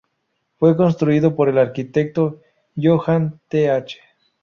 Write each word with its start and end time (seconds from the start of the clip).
Fue 0.57 0.75
construido 0.75 1.35
por 1.35 1.47
el 1.47 1.59
arquitecto 1.59 2.39
Johan 2.75 3.39
Th. 3.49 3.99